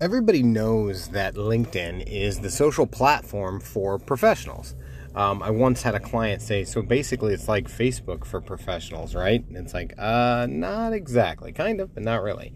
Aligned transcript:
everybody 0.00 0.42
knows 0.42 1.08
that 1.08 1.34
LinkedIn 1.34 2.04
is 2.06 2.40
the 2.40 2.50
social 2.50 2.86
platform 2.86 3.60
for 3.60 3.98
professionals. 3.98 4.74
Um, 5.14 5.42
I 5.42 5.50
once 5.50 5.82
had 5.82 5.94
a 5.94 6.00
client 6.00 6.40
say, 6.40 6.64
so 6.64 6.80
basically 6.80 7.34
it's 7.34 7.48
like 7.48 7.68
Facebook 7.68 8.24
for 8.24 8.40
professionals, 8.40 9.14
right? 9.14 9.46
And 9.46 9.58
it's 9.58 9.74
like, 9.74 9.92
uh, 9.98 10.46
not 10.48 10.94
exactly, 10.94 11.52
kind 11.52 11.80
of, 11.80 11.92
but 11.92 12.02
not 12.02 12.22
really. 12.22 12.54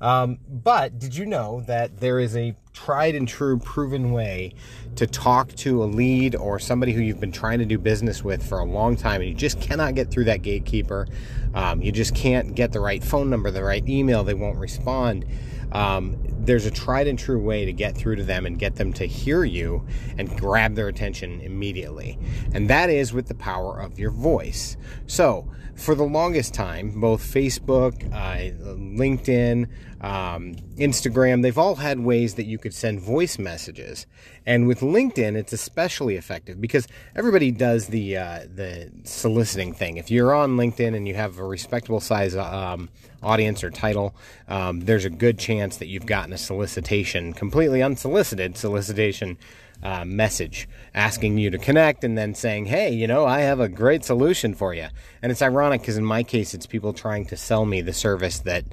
Um, 0.00 0.38
but 0.48 0.98
did 1.00 1.16
you 1.16 1.26
know 1.26 1.64
that 1.66 1.98
there 1.98 2.20
is 2.20 2.36
a 2.36 2.54
tried 2.74 3.14
and 3.14 3.26
true 3.26 3.56
proven 3.58 4.12
way 4.12 4.52
to 4.96 5.06
talk 5.06 5.54
to 5.54 5.82
a 5.82 5.86
lead 5.86 6.34
or 6.34 6.58
somebody 6.58 6.92
who 6.92 7.00
you've 7.00 7.20
been 7.20 7.32
trying 7.32 7.60
to 7.60 7.64
do 7.64 7.78
business 7.78 8.22
with 8.22 8.46
for 8.46 8.58
a 8.58 8.64
long 8.64 8.96
time 8.96 9.20
and 9.20 9.30
you 9.30 9.34
just 9.34 9.60
cannot 9.60 9.94
get 9.94 10.10
through 10.10 10.24
that 10.24 10.42
gatekeeper? 10.42 11.06
Um, 11.54 11.80
you 11.80 11.92
just 11.92 12.14
can't 12.14 12.54
get 12.54 12.72
the 12.72 12.80
right 12.80 13.02
phone 13.02 13.30
number, 13.30 13.50
the 13.50 13.62
right 13.62 13.88
email, 13.88 14.24
they 14.24 14.34
won't 14.34 14.58
respond. 14.58 15.24
Um, 15.72 16.16
there's 16.44 16.66
a 16.66 16.70
tried 16.70 17.06
and 17.06 17.18
true 17.18 17.40
way 17.40 17.64
to 17.64 17.72
get 17.72 17.96
through 17.96 18.16
to 18.16 18.24
them 18.24 18.44
and 18.44 18.58
get 18.58 18.76
them 18.76 18.92
to 18.94 19.06
hear 19.06 19.44
you 19.44 19.86
and 20.18 20.36
grab 20.38 20.74
their 20.74 20.88
attention 20.88 21.40
immediately. 21.40 22.18
And 22.52 22.68
that 22.68 22.90
is 22.90 23.12
with 23.12 23.28
the 23.28 23.34
power 23.34 23.80
of 23.80 23.98
your 23.98 24.10
voice. 24.10 24.76
So, 25.06 25.48
for 25.74 25.96
the 25.96 26.04
longest 26.04 26.54
time, 26.54 27.00
both 27.00 27.20
Facebook, 27.20 28.04
uh, 28.12 28.54
LinkedIn, 28.76 29.68
um, 30.04 30.54
Instagram, 30.76 31.40
they've 31.40 31.56
all 31.56 31.76
had 31.76 31.98
ways 32.00 32.34
that 32.34 32.44
you 32.44 32.58
could 32.58 32.74
send 32.74 33.00
voice 33.00 33.38
messages. 33.38 34.06
And 34.44 34.66
with 34.66 34.80
LinkedIn, 34.80 35.34
it's 35.34 35.54
especially 35.54 36.16
effective 36.16 36.60
because 36.60 36.86
everybody 37.16 37.50
does 37.50 37.86
the 37.86 38.18
uh, 38.18 38.40
the 38.54 38.92
soliciting 39.04 39.72
thing. 39.72 39.96
If 39.96 40.10
you're 40.10 40.34
on 40.34 40.58
LinkedIn 40.58 40.94
and 40.94 41.08
you 41.08 41.14
have 41.14 41.38
a 41.38 41.44
respectable 41.44 42.00
size 42.00 42.36
um, 42.36 42.90
audience 43.22 43.64
or 43.64 43.70
title, 43.70 44.14
um, 44.46 44.80
there's 44.80 45.06
a 45.06 45.10
good 45.10 45.38
chance 45.38 45.78
that 45.78 45.86
you've 45.86 46.04
gotten 46.04 46.34
a 46.34 46.38
solicitation, 46.38 47.32
completely 47.32 47.82
unsolicited 47.82 48.58
solicitation 48.58 49.38
uh, 49.82 50.04
message 50.04 50.68
asking 50.94 51.38
you 51.38 51.50
to 51.50 51.58
connect 51.58 52.04
and 52.04 52.16
then 52.16 52.34
saying, 52.34 52.66
hey, 52.66 52.92
you 52.92 53.06
know, 53.06 53.26
I 53.26 53.40
have 53.40 53.60
a 53.60 53.68
great 53.68 54.04
solution 54.04 54.54
for 54.54 54.74
you. 54.74 54.88
And 55.22 55.32
it's 55.32 55.42
ironic 55.42 55.80
because 55.80 55.96
in 55.96 56.04
my 56.04 56.22
case, 56.22 56.54
it's 56.54 56.66
people 56.66 56.92
trying 56.92 57.24
to 57.26 57.36
sell 57.36 57.64
me 57.64 57.80
the 57.80 57.92
service 57.92 58.38
that 58.40 58.64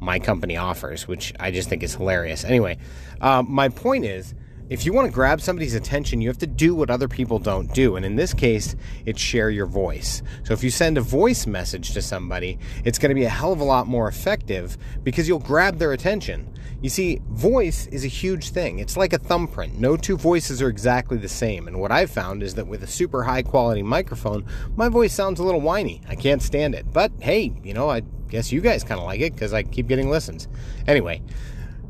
my 0.00 0.18
company 0.18 0.56
offers, 0.56 1.06
which 1.06 1.32
I 1.38 1.50
just 1.50 1.68
think 1.68 1.82
is 1.82 1.94
hilarious. 1.94 2.44
Anyway, 2.44 2.78
uh, 3.20 3.42
my 3.46 3.68
point 3.68 4.04
is 4.04 4.34
if 4.70 4.86
you 4.86 4.92
want 4.92 5.06
to 5.06 5.12
grab 5.12 5.40
somebody's 5.40 5.74
attention, 5.74 6.20
you 6.20 6.28
have 6.28 6.38
to 6.38 6.46
do 6.46 6.76
what 6.76 6.90
other 6.90 7.08
people 7.08 7.40
don't 7.40 7.74
do. 7.74 7.96
And 7.96 8.06
in 8.06 8.14
this 8.14 8.32
case, 8.32 8.76
it's 9.04 9.20
share 9.20 9.50
your 9.50 9.66
voice. 9.66 10.22
So 10.44 10.54
if 10.54 10.62
you 10.62 10.70
send 10.70 10.96
a 10.96 11.00
voice 11.00 11.44
message 11.44 11.92
to 11.94 12.00
somebody, 12.00 12.56
it's 12.84 12.96
going 12.96 13.08
to 13.08 13.16
be 13.16 13.24
a 13.24 13.28
hell 13.28 13.52
of 13.52 13.58
a 13.58 13.64
lot 13.64 13.88
more 13.88 14.06
effective 14.06 14.78
because 15.02 15.26
you'll 15.26 15.40
grab 15.40 15.78
their 15.78 15.92
attention. 15.92 16.56
You 16.80 16.88
see, 16.88 17.20
voice 17.30 17.88
is 17.88 18.04
a 18.04 18.08
huge 18.08 18.50
thing. 18.50 18.78
It's 18.78 18.96
like 18.96 19.12
a 19.12 19.18
thumbprint. 19.18 19.78
No 19.80 19.96
two 19.96 20.16
voices 20.16 20.62
are 20.62 20.68
exactly 20.68 21.18
the 21.18 21.28
same. 21.28 21.66
And 21.66 21.80
what 21.80 21.90
I've 21.90 22.10
found 22.10 22.42
is 22.44 22.54
that 22.54 22.68
with 22.68 22.84
a 22.84 22.86
super 22.86 23.24
high 23.24 23.42
quality 23.42 23.82
microphone, 23.82 24.46
my 24.76 24.88
voice 24.88 25.12
sounds 25.12 25.40
a 25.40 25.42
little 25.42 25.60
whiny. 25.60 26.00
I 26.08 26.14
can't 26.14 26.40
stand 26.40 26.76
it. 26.76 26.90
But 26.92 27.10
hey, 27.18 27.52
you 27.64 27.74
know, 27.74 27.90
I 27.90 28.02
guess 28.30 28.52
you 28.52 28.60
guys 28.60 28.84
kind 28.84 29.00
of 29.00 29.06
like 29.06 29.20
it 29.20 29.34
because 29.34 29.52
I 29.52 29.62
keep 29.62 29.88
getting 29.88 30.08
listens. 30.08 30.48
Anyway, 30.86 31.22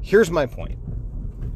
here's 0.00 0.30
my 0.30 0.46
point 0.46 0.78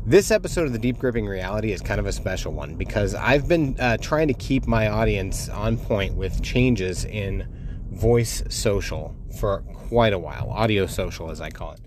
this 0.07 0.31
episode 0.31 0.67
of 0.67 0.73
the 0.75 0.79
Deep 0.79 0.99
Gripping 0.99 1.27
Reality 1.27 1.73
is 1.73 1.81
kind 1.81 1.99
of 1.99 2.05
a 2.05 2.13
special 2.13 2.53
one 2.53 2.75
because 2.75 3.15
I've 3.15 3.49
been 3.49 3.75
uh, 3.81 3.97
trying 3.97 4.29
to 4.29 4.35
keep 4.35 4.67
my 4.67 4.89
audience 4.89 5.49
on 5.49 5.79
point 5.79 6.15
with 6.15 6.43
changes 6.43 7.07
in 7.07 7.49
voice 7.91 8.43
social 8.51 9.17
for 9.41 9.63
quite 9.73 10.13
a 10.13 10.19
while, 10.19 10.51
audio 10.51 10.87
social 10.87 11.31
as 11.31 11.41
I 11.41 11.49
call 11.49 11.73
it, 11.73 11.81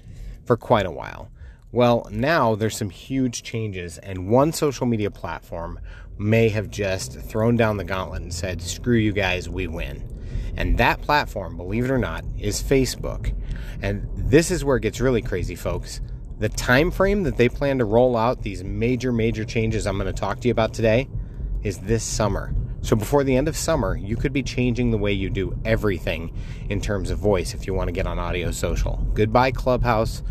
for 0.45 0.57
quite 0.57 0.87
a 0.87 0.91
while. 0.91 1.29
Well, 1.71 2.07
now 2.11 2.55
there's 2.55 2.75
some 2.75 2.89
huge 2.89 3.43
changes, 3.43 3.99
and 3.99 4.29
one 4.29 4.51
social 4.51 4.87
media 4.87 5.11
platform 5.11 5.79
may 6.17 6.49
have 6.49 6.71
just 6.71 7.19
thrown 7.19 7.55
down 7.55 7.77
the 7.77 7.83
gauntlet 7.83 8.23
and 8.23 8.33
said, 8.33 8.63
screw 8.63 8.97
you 8.97 9.11
guys, 9.11 9.47
we 9.47 9.67
win. 9.67 10.16
And 10.57 10.77
that 10.79 11.01
platform, 11.01 11.55
believe 11.55 11.85
it 11.85 11.91
or 11.91 11.97
not, 11.97 12.25
is 12.37 12.61
Facebook. 12.61 13.33
And 13.81 14.07
this 14.15 14.51
is 14.51 14.65
where 14.65 14.77
it 14.77 14.81
gets 14.81 14.99
really 14.99 15.21
crazy, 15.21 15.55
folks 15.55 16.01
the 16.39 16.49
time 16.49 16.91
frame 16.91 17.23
that 17.23 17.37
they 17.37 17.49
plan 17.49 17.79
to 17.79 17.85
roll 17.85 18.15
out 18.15 18.43
these 18.43 18.63
major 18.63 19.11
major 19.11 19.43
changes 19.43 19.87
I'm 19.87 19.97
going 19.97 20.13
to 20.13 20.19
talk 20.19 20.39
to 20.41 20.47
you 20.47 20.51
about 20.51 20.73
today 20.73 21.09
is 21.63 21.79
this 21.79 22.03
summer. 22.03 22.53
So 22.81 22.95
before 22.95 23.23
the 23.23 23.35
end 23.35 23.47
of 23.47 23.57
summer, 23.57 23.97
you 23.97 24.15
could 24.15 24.33
be 24.33 24.43
changing 24.43 24.91
the 24.91 24.97
way 24.97 25.11
you 25.11 25.29
do 25.29 25.59
everything 25.65 26.33
in 26.69 26.79
terms 26.79 27.09
of 27.09 27.17
voice 27.17 27.53
if 27.53 27.65
you 27.65 27.73
want 27.73 27.87
to 27.87 27.91
get 27.91 28.05
on 28.05 28.19
audio 28.19 28.51
social. 28.51 28.97
Goodbye 29.13 29.51
Clubhouse, 29.51 30.21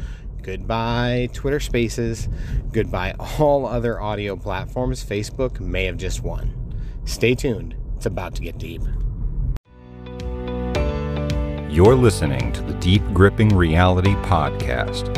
goodbye 0.42 1.28
Twitter 1.32 1.60
Spaces, 1.60 2.28
goodbye 2.72 3.14
all 3.40 3.66
other 3.66 4.00
audio 4.00 4.36
platforms. 4.36 5.04
Facebook 5.04 5.58
may 5.60 5.84
have 5.86 5.96
just 5.96 6.22
won. 6.22 6.54
Stay 7.04 7.34
tuned. 7.34 7.74
It's 7.96 8.06
about 8.06 8.36
to 8.36 8.42
get 8.42 8.58
deep. 8.58 8.82
You're 11.76 11.94
listening 11.94 12.52
to 12.52 12.62
the 12.62 12.72
Deep 12.72 13.02
Gripping 13.12 13.50
Reality 13.50 14.14
Podcast 14.22 15.12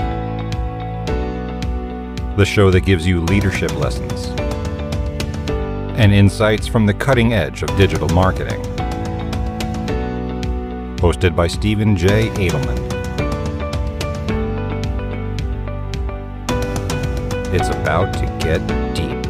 the 2.37 2.45
show 2.45 2.69
that 2.73 2.81
gives 2.81 3.07
you 3.07 3.21
leadership 3.21 3.73
lessons 3.77 4.27
and 5.97 6.13
insights 6.13 6.67
from 6.67 6.85
the 6.85 6.95
cutting 6.95 7.33
edge 7.33 7.63
of 7.63 7.69
digital 7.77 8.09
marketing. 8.09 8.61
Hosted 10.97 11.37
by 11.37 11.47
Stephen 11.47 11.97
J. 11.97 12.29
Adelman. 12.31 12.89
It's 17.55 17.69
about 17.69 18.13
to 18.15 18.27
get 18.45 18.67
deep. 18.97 19.28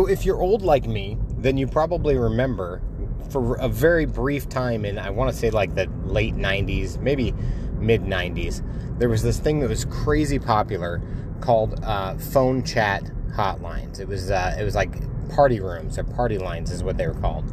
So, 0.00 0.06
if 0.06 0.24
you're 0.24 0.40
old 0.40 0.62
like 0.62 0.86
me, 0.86 1.18
then 1.36 1.58
you 1.58 1.66
probably 1.66 2.16
remember 2.16 2.80
for 3.28 3.56
a 3.56 3.68
very 3.68 4.06
brief 4.06 4.48
time 4.48 4.86
in, 4.86 4.98
I 4.98 5.10
want 5.10 5.30
to 5.30 5.36
say 5.36 5.50
like 5.50 5.74
the 5.74 5.90
late 6.04 6.34
90s, 6.34 6.98
maybe 7.02 7.34
mid 7.78 8.04
90s, 8.04 8.62
there 8.98 9.10
was 9.10 9.22
this 9.22 9.38
thing 9.38 9.60
that 9.60 9.68
was 9.68 9.84
crazy 9.84 10.38
popular 10.38 11.02
called 11.42 11.84
uh, 11.84 12.16
phone 12.16 12.64
chat 12.64 13.04
hotlines. 13.32 14.00
It 14.00 14.08
was 14.08 14.30
uh, 14.30 14.56
it 14.58 14.64
was 14.64 14.74
like 14.74 14.90
party 15.28 15.60
rooms 15.60 15.98
or 15.98 16.04
party 16.04 16.38
lines 16.38 16.70
is 16.70 16.82
what 16.82 16.96
they 16.96 17.06
were 17.06 17.12
called. 17.12 17.44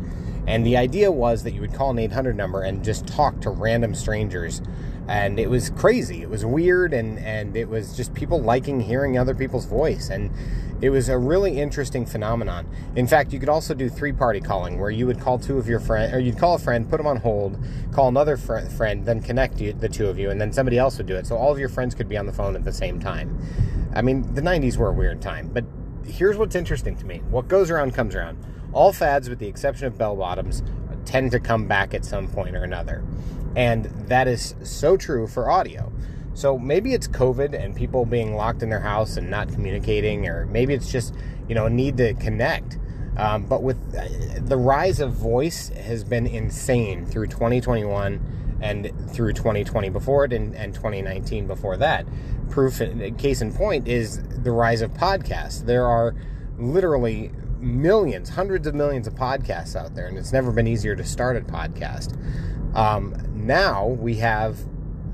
And 0.48 0.66
the 0.66 0.78
idea 0.78 1.12
was 1.12 1.44
that 1.44 1.52
you 1.52 1.60
would 1.60 1.74
call 1.74 1.90
an 1.90 2.00
800 2.00 2.38
number 2.38 2.62
and 2.62 2.82
just 2.82 3.06
talk 3.06 3.42
to 3.42 3.50
random 3.50 3.94
strangers. 3.94 4.62
And 5.08 5.40
it 5.40 5.50
was 5.50 5.70
crazy. 5.70 6.22
It 6.22 6.30
was 6.30 6.46
weird 6.46 6.94
and, 6.94 7.18
and 7.20 7.56
it 7.56 7.70
was 7.70 7.96
just 7.96 8.14
people 8.14 8.42
liking 8.42 8.82
hearing 8.82 9.18
other 9.18 9.34
people's 9.34 9.66
voice. 9.66 10.10
And 10.10 10.32
it 10.80 10.90
was 10.90 11.10
a 11.10 11.18
really 11.18 11.60
interesting 11.60 12.06
phenomenon. 12.06 12.68
In 12.96 13.08
fact, 13.08 13.34
you 13.34 13.40
could 13.40 13.50
also 13.50 13.74
do 13.74 13.90
three 13.90 14.12
party 14.12 14.40
calling 14.40 14.80
where 14.80 14.92
you 14.92 15.08
would 15.08 15.20
call 15.20 15.40
two 15.40 15.58
of 15.58 15.68
your 15.68 15.80
friends, 15.80 16.14
or 16.14 16.20
you'd 16.20 16.38
call 16.38 16.56
a 16.56 16.60
friend, 16.60 16.88
put 16.88 16.98
them 16.98 17.08
on 17.08 17.18
hold, 17.18 17.58
call 17.92 18.10
another 18.10 18.38
fr- 18.38 18.60
friend, 18.60 19.06
then 19.06 19.22
connect 19.22 19.60
you, 19.60 19.74
the 19.74 19.90
two 19.90 20.08
of 20.08 20.20
you, 20.20 20.30
and 20.30 20.40
then 20.40 20.54
somebody 20.54 20.78
else 20.78 20.98
would 20.98 21.08
do 21.08 21.16
it. 21.16 21.26
So 21.26 21.36
all 21.36 21.52
of 21.52 21.58
your 21.58 21.70
friends 21.70 21.96
could 21.96 22.08
be 22.08 22.18
on 22.18 22.28
the 22.28 22.34
phone 22.34 22.56
at 22.56 22.64
the 22.64 22.74
same 22.74 23.00
time. 23.00 23.40
I 23.96 24.04
mean, 24.04 24.34
the 24.36 24.42
90s 24.42 24.78
were 24.78 24.90
a 24.90 24.94
weird 24.94 25.22
time, 25.22 25.50
but 25.52 25.66
here's 26.06 26.38
what's 26.38 26.56
interesting 26.56 26.96
to 26.96 27.06
me 27.06 27.22
what 27.30 27.48
goes 27.48 27.72
around 27.72 27.96
comes 27.96 28.14
around. 28.14 28.38
All 28.72 28.94
fads, 28.94 29.30
with 29.30 29.40
the 29.40 29.48
exception 29.48 29.88
of 29.88 29.98
bell 29.98 30.16
bottoms, 30.16 30.62
tend 31.06 31.32
to 31.32 31.40
come 31.40 31.68
back 31.68 31.94
at 31.94 32.06
some 32.06 32.28
point 32.28 32.56
or 32.56 32.64
another. 32.64 33.04
And 33.58 33.86
that 34.08 34.28
is 34.28 34.54
so 34.62 34.96
true 34.96 35.26
for 35.26 35.50
audio. 35.50 35.92
So 36.36 36.60
maybe 36.60 36.94
it's 36.94 37.08
COVID 37.08 37.60
and 37.60 37.76
people 37.76 38.06
being 38.06 38.36
locked 38.36 38.62
in 38.62 38.70
their 38.70 38.80
house 38.80 39.18
and 39.18 39.32
not 39.32 39.50
communicating, 39.50 40.28
or 40.28 40.46
maybe 40.46 40.76
it's 40.76 40.92
just, 40.92 41.16
you 41.50 41.56
know, 41.56 41.66
a 41.66 41.70
need 41.70 41.98
to 41.98 42.14
connect. 42.14 42.78
Um, 43.18 43.48
but 43.48 43.64
with 43.64 43.78
uh, 43.96 44.06
the 44.48 44.58
rise 44.58 45.00
of 45.00 45.14
voice 45.14 45.70
has 45.70 46.04
been 46.04 46.28
insane 46.28 47.08
through 47.08 47.28
2021 47.28 48.60
and 48.62 48.92
through 49.10 49.34
2020 49.34 49.90
before 49.90 50.26
it 50.26 50.34
and, 50.34 50.56
and 50.56 50.76
2019 50.76 51.48
before 51.48 51.78
that. 51.78 52.06
Proof, 52.52 52.80
case 53.18 53.42
in 53.42 53.52
point, 53.52 53.88
is 53.88 54.22
the 54.44 54.52
rise 54.52 54.82
of 54.82 54.92
podcasts. 54.94 55.66
There 55.66 55.88
are 55.88 56.14
literally 56.60 57.32
millions, 57.60 58.30
hundreds 58.30 58.68
of 58.68 58.76
millions 58.76 59.08
of 59.08 59.16
podcasts 59.16 59.76
out 59.76 59.96
there, 59.96 60.06
and 60.06 60.16
it's 60.16 60.32
never 60.32 60.52
been 60.52 60.68
easier 60.68 60.96
to 60.96 61.04
start 61.04 61.36
a 61.38 61.42
podcast. 61.42 62.16
Um, 62.74 63.16
now 63.34 63.88
we 63.88 64.16
have 64.16 64.60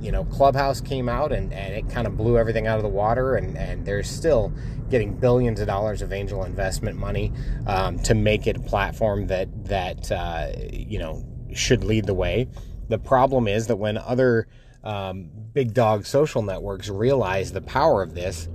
you 0.03 0.11
know, 0.11 0.25
Clubhouse 0.25 0.81
came 0.81 1.07
out 1.07 1.31
and, 1.31 1.53
and 1.53 1.73
it 1.73 1.89
kind 1.89 2.05
of 2.05 2.17
blew 2.17 2.37
everything 2.37 2.67
out 2.67 2.75
of 2.75 2.83
the 2.83 2.89
water, 2.89 3.35
and, 3.35 3.57
and 3.57 3.85
they're 3.85 4.03
still 4.03 4.51
getting 4.89 5.15
billions 5.15 5.61
of 5.61 5.67
dollars 5.67 6.01
of 6.01 6.11
angel 6.11 6.43
investment 6.43 6.97
money 6.97 7.31
um, 7.67 7.97
to 7.99 8.13
make 8.13 8.45
it 8.45 8.57
a 8.57 8.59
platform 8.59 9.27
that 9.27 9.47
that 9.65 10.11
uh, 10.11 10.51
you 10.71 10.99
know 10.99 11.25
should 11.53 11.85
lead 11.85 12.05
the 12.05 12.13
way. 12.13 12.49
The 12.89 12.99
problem 12.99 13.47
is 13.47 13.67
that 13.67 13.77
when 13.77 13.97
other 13.97 14.47
um, 14.83 15.29
big 15.53 15.73
dog 15.73 16.05
social 16.05 16.41
networks 16.41 16.89
realize 16.89 17.53
the 17.53 17.61
power 17.61 18.03
of 18.03 18.13
this, 18.13 18.49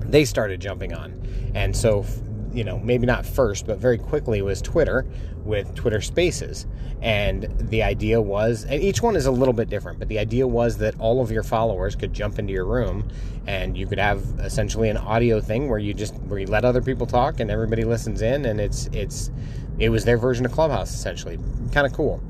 they 0.00 0.24
started 0.24 0.60
jumping 0.60 0.92
on. 0.92 1.52
And 1.54 1.76
so, 1.76 2.04
you 2.56 2.64
know, 2.64 2.78
maybe 2.78 3.06
not 3.06 3.26
first, 3.26 3.66
but 3.66 3.78
very 3.78 3.98
quickly 3.98 4.42
was 4.42 4.62
Twitter 4.62 5.06
with 5.44 5.74
Twitter 5.74 6.00
Spaces. 6.00 6.66
And 7.02 7.44
the 7.70 7.82
idea 7.82 8.20
was, 8.20 8.64
and 8.64 8.82
each 8.82 9.02
one 9.02 9.16
is 9.16 9.26
a 9.26 9.30
little 9.30 9.54
bit 9.54 9.68
different, 9.68 9.98
but 9.98 10.08
the 10.08 10.18
idea 10.18 10.46
was 10.46 10.78
that 10.78 10.98
all 10.98 11.20
of 11.22 11.30
your 11.30 11.42
followers 11.44 11.94
could 11.94 12.14
jump 12.14 12.38
into 12.38 12.52
your 12.54 12.64
room 12.64 13.08
and 13.46 13.76
you 13.76 13.86
could 13.86 13.98
have 13.98 14.24
essentially 14.40 14.88
an 14.88 14.96
audio 14.96 15.40
thing 15.40 15.68
where 15.68 15.78
you 15.78 15.94
just 15.94 16.14
where 16.22 16.40
you 16.40 16.46
let 16.46 16.64
other 16.64 16.82
people 16.82 17.06
talk 17.06 17.40
and 17.40 17.50
everybody 17.50 17.84
listens 17.84 18.22
in 18.22 18.46
and 18.46 18.60
it's 18.60 18.88
it's 18.88 19.30
it 19.78 19.90
was 19.90 20.04
their 20.04 20.18
version 20.18 20.46
of 20.46 20.52
Clubhouse 20.52 20.94
essentially. 20.94 21.38
Kind 21.72 21.86
of 21.86 21.92
cool. 21.92 22.22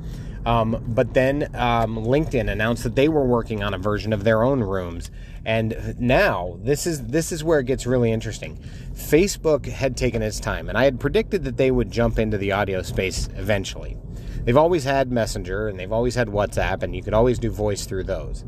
Um, 0.47 0.81
but 0.87 1.13
then 1.13 1.51
um, 1.57 1.97
LinkedIn 1.97 2.49
announced 2.49 2.85
that 2.85 2.95
they 2.95 3.09
were 3.09 3.25
working 3.27 3.65
on 3.65 3.75
a 3.75 3.79
version 3.79 4.13
of 4.13 4.23
their 4.23 4.45
own 4.45 4.61
rooms, 4.61 5.11
and 5.45 5.97
now 5.99 6.59
this 6.63 6.87
is 6.87 7.09
this 7.09 7.33
is 7.33 7.43
where 7.43 7.59
it 7.59 7.67
gets 7.67 7.85
really 7.85 8.13
interesting. 8.13 8.57
Facebook 8.95 9.67
had 9.67 9.97
taken 9.97 10.23
its 10.23 10.39
time, 10.39 10.69
and 10.69 10.79
I 10.79 10.85
had 10.85 11.01
predicted 11.01 11.43
that 11.45 11.57
they 11.57 11.73
would 11.73 11.91
jump 11.91 12.21
into 12.21 12.39
the 12.39 12.53
audio 12.53 12.83
space 12.83 13.29
eventually. 13.35 13.97
They've 14.45 14.57
always 14.57 14.85
had 14.85 15.11
Messenger 15.11 15.67
and 15.67 15.81
they've 15.81 15.91
always 15.91 16.15
had 16.15 16.29
WhatsApp, 16.29 16.85
and 16.85 16.95
you 16.95 17.03
could 17.03 17.15
always 17.15 17.41
do 17.41 17.51
voice 17.51 17.85
through 17.85 18.05
those. 18.05 18.45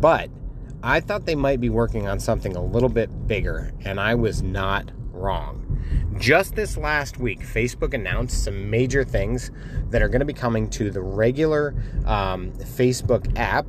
But 0.00 0.30
I 0.84 1.00
thought 1.00 1.26
they 1.26 1.34
might 1.34 1.60
be 1.60 1.70
working 1.70 2.06
on 2.06 2.20
something 2.20 2.54
a 2.54 2.64
little 2.64 2.88
bit 2.88 3.26
bigger, 3.26 3.72
and 3.84 3.98
I 3.98 4.14
was 4.14 4.44
not 4.44 4.92
wrong. 5.10 5.61
Just 6.18 6.54
this 6.54 6.76
last 6.76 7.18
week, 7.18 7.40
Facebook 7.40 7.94
announced 7.94 8.44
some 8.44 8.70
major 8.70 9.04
things 9.04 9.50
that 9.90 10.02
are 10.02 10.08
going 10.08 10.20
to 10.20 10.26
be 10.26 10.32
coming 10.32 10.68
to 10.70 10.90
the 10.90 11.00
regular 11.00 11.74
um, 12.06 12.52
Facebook 12.52 13.38
app 13.38 13.66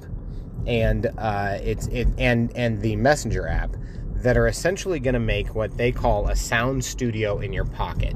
and 0.65 1.07
uh, 1.18 1.57
it's 1.62 1.88
it 1.88 2.07
and 2.18 2.56
and 2.56 2.81
the 2.81 2.95
Messenger 2.95 3.48
app 3.48 3.75
that 4.15 4.38
are 4.38 4.48
essentially 4.48 5.00
going 5.00 5.13
to 5.13 5.19
make 5.19 5.54
what 5.54 5.77
they 5.77 5.92
call 5.92 6.30
a 6.30 6.36
sound 6.36 6.83
studio 6.83 7.39
in 7.39 7.51
your 7.51 7.65
pocket. 7.65 8.15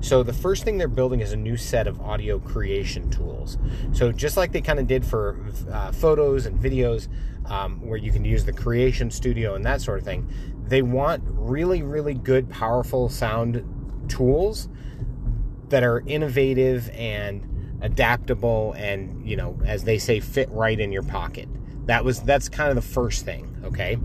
So 0.00 0.24
the 0.24 0.32
first 0.32 0.64
thing 0.64 0.78
they're 0.78 0.88
building 0.88 1.20
is 1.20 1.32
a 1.32 1.36
new 1.36 1.56
set 1.56 1.86
of 1.86 2.00
audio 2.00 2.40
creation 2.40 3.08
tools. 3.08 3.56
So 3.92 4.10
just 4.10 4.36
like 4.36 4.50
they 4.50 4.60
kind 4.60 4.80
of 4.80 4.88
did 4.88 5.06
for 5.06 5.38
uh, 5.70 5.92
photos 5.92 6.46
and 6.46 6.58
videos, 6.60 7.06
um, 7.46 7.80
where 7.86 7.96
you 7.96 8.10
can 8.10 8.24
use 8.24 8.44
the 8.44 8.52
creation 8.52 9.12
studio 9.12 9.54
and 9.54 9.64
that 9.64 9.80
sort 9.80 10.00
of 10.00 10.04
thing, 10.04 10.28
they 10.66 10.82
want 10.82 11.22
really, 11.26 11.82
really 11.82 12.14
good, 12.14 12.48
powerful 12.50 13.08
sound 13.08 13.64
tools 14.08 14.68
that 15.68 15.82
are 15.82 16.02
innovative 16.06 16.90
and 16.90 17.78
adaptable 17.82 18.74
and, 18.76 19.28
you 19.28 19.36
know, 19.36 19.58
as 19.64 19.84
they 19.84 19.98
say, 19.98 20.20
fit 20.20 20.50
right 20.50 20.78
in 20.78 20.92
your 20.92 21.02
pocket. 21.02 21.48
That 21.86 22.04
was 22.04 22.22
that's 22.22 22.48
kind 22.48 22.70
of 22.70 22.76
the 22.76 22.82
first 22.82 23.24
thing, 23.24 23.56
okay? 23.64 23.98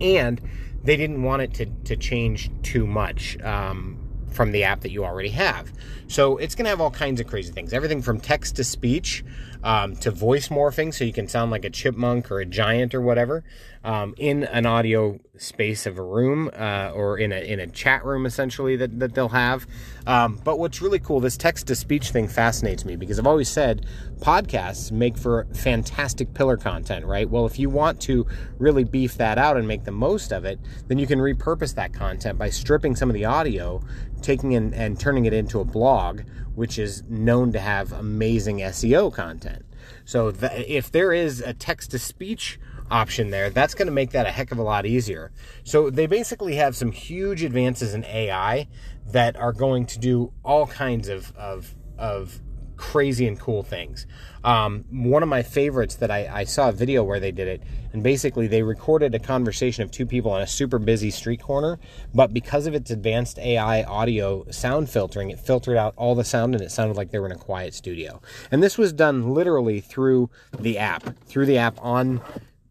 And 0.00 0.40
they 0.84 0.96
didn't 0.96 1.22
want 1.22 1.42
it 1.42 1.54
to, 1.54 1.66
to 1.84 1.96
change 1.96 2.50
too 2.62 2.86
much. 2.86 3.40
Um, 3.42 4.06
from 4.36 4.52
the 4.52 4.64
app 4.64 4.82
that 4.82 4.90
you 4.90 5.04
already 5.04 5.30
have. 5.30 5.72
So 6.08 6.36
it's 6.36 6.54
going 6.54 6.66
to 6.66 6.68
have 6.68 6.80
all 6.80 6.90
kinds 6.90 7.20
of 7.20 7.26
crazy 7.26 7.50
things. 7.50 7.72
Everything 7.72 8.02
from 8.02 8.20
text 8.20 8.56
to 8.56 8.64
speech 8.64 9.24
um, 9.62 9.96
to 9.96 10.10
voice 10.10 10.48
morphing, 10.48 10.92
so 10.92 11.04
you 11.04 11.12
can 11.12 11.28
sound 11.28 11.50
like 11.50 11.64
a 11.64 11.70
chipmunk 11.70 12.30
or 12.30 12.40
a 12.40 12.46
giant 12.46 12.94
or 12.94 13.00
whatever 13.00 13.44
um, 13.86 14.14
in 14.18 14.42
an 14.42 14.66
audio 14.66 15.20
space 15.38 15.86
of 15.86 15.96
a 15.96 16.02
room 16.02 16.50
uh, 16.58 16.90
or 16.92 17.18
in 17.18 17.30
a 17.30 17.36
in 17.36 17.60
a 17.60 17.66
chat 17.68 18.04
room 18.04 18.26
essentially 18.26 18.74
that, 18.74 18.98
that 18.98 19.14
they'll 19.14 19.28
have. 19.28 19.64
Um, 20.08 20.40
but 20.42 20.58
what's 20.58 20.82
really 20.82 20.98
cool, 20.98 21.20
this 21.20 21.36
text 21.36 21.68
to 21.68 21.76
speech 21.76 22.10
thing 22.10 22.26
fascinates 22.26 22.84
me 22.84 22.96
because 22.96 23.18
I've 23.18 23.28
always 23.28 23.48
said 23.48 23.86
podcasts 24.18 24.90
make 24.90 25.16
for 25.16 25.46
fantastic 25.54 26.34
pillar 26.34 26.56
content, 26.56 27.06
right? 27.06 27.30
Well, 27.30 27.46
if 27.46 27.60
you 27.60 27.70
want 27.70 28.00
to 28.02 28.26
really 28.58 28.82
beef 28.82 29.16
that 29.18 29.38
out 29.38 29.56
and 29.56 29.68
make 29.68 29.84
the 29.84 29.92
most 29.92 30.32
of 30.32 30.44
it, 30.44 30.58
then 30.88 30.98
you 30.98 31.06
can 31.06 31.20
repurpose 31.20 31.74
that 31.76 31.92
content 31.92 32.38
by 32.38 32.50
stripping 32.50 32.96
some 32.96 33.08
of 33.08 33.14
the 33.14 33.24
audio, 33.24 33.80
taking 34.20 34.52
in 34.52 34.74
and 34.74 34.98
turning 34.98 35.26
it 35.26 35.32
into 35.32 35.60
a 35.60 35.64
blog, 35.64 36.22
which 36.56 36.78
is 36.78 37.02
known 37.08 37.52
to 37.52 37.60
have 37.60 37.92
amazing 37.92 38.58
SEO 38.58 39.12
content. 39.12 39.64
So 40.04 40.32
if 40.40 40.90
there 40.90 41.12
is 41.12 41.40
a 41.40 41.52
text 41.52 41.92
to 41.92 41.98
speech 41.98 42.58
option 42.90 43.30
there, 43.30 43.50
that's 43.50 43.74
going 43.74 43.86
to 43.86 43.92
make 43.92 44.10
that 44.10 44.26
a 44.26 44.30
heck 44.30 44.50
of 44.52 44.58
a 44.58 44.62
lot 44.62 44.86
easier. 44.86 45.32
So 45.64 45.90
they 45.90 46.06
basically 46.06 46.56
have 46.56 46.74
some 46.74 46.92
huge 46.92 47.42
advances 47.42 47.92
in 47.92 48.04
AI 48.04 48.68
that 49.12 49.36
are 49.36 49.52
going 49.52 49.86
to 49.86 49.98
do 49.98 50.32
all 50.42 50.66
kinds 50.66 51.08
of, 51.08 51.36
of, 51.36 51.74
of 51.98 52.40
crazy 52.76 53.26
and 53.26 53.38
cool 53.38 53.62
things. 53.62 54.06
Um, 54.44 54.84
one 54.90 55.22
of 55.22 55.28
my 55.28 55.42
favorites 55.42 55.96
that 55.96 56.10
I, 56.10 56.28
I, 56.32 56.44
saw 56.44 56.68
a 56.68 56.72
video 56.72 57.02
where 57.02 57.18
they 57.18 57.32
did 57.32 57.48
it, 57.48 57.62
and 57.92 58.02
basically 58.02 58.46
they 58.46 58.62
recorded 58.62 59.12
a 59.14 59.18
conversation 59.18 59.82
of 59.82 59.90
two 59.90 60.06
people 60.06 60.30
on 60.30 60.40
a 60.40 60.46
super 60.46 60.78
busy 60.78 61.10
street 61.10 61.42
corner, 61.42 61.80
but 62.14 62.32
because 62.32 62.66
of 62.66 62.74
its 62.74 62.90
advanced 62.92 63.40
AI 63.40 63.82
audio 63.82 64.48
sound 64.50 64.88
filtering, 64.88 65.30
it 65.30 65.40
filtered 65.40 65.76
out 65.76 65.94
all 65.96 66.14
the 66.14 66.24
sound 66.24 66.54
and 66.54 66.62
it 66.62 66.70
sounded 66.70 66.96
like 66.96 67.10
they 67.10 67.18
were 67.18 67.26
in 67.26 67.32
a 67.32 67.38
quiet 67.38 67.74
studio. 67.74 68.20
And 68.52 68.62
this 68.62 68.78
was 68.78 68.92
done 68.92 69.34
literally 69.34 69.80
through 69.80 70.30
the 70.56 70.78
app, 70.78 71.18
through 71.26 71.46
the 71.46 71.58
app 71.58 71.78
on, 71.82 72.20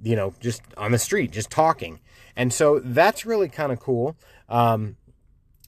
you 0.02 0.16
know, 0.16 0.34
just 0.40 0.62
on 0.78 0.94
the 0.94 1.00
street, 1.00 1.32
just 1.32 1.50
talking. 1.50 2.00
And 2.38 2.54
so 2.54 2.80
that's 2.80 3.26
really 3.26 3.50
kind 3.50 3.72
of 3.72 3.80
cool. 3.80 4.16
Um, 4.48 4.96